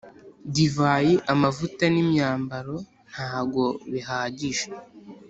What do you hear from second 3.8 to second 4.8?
bihagije